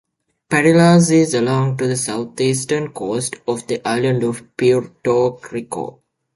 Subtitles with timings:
[0.49, 6.01] Patillas is along the southeastern coast of the island of Puerto Rico.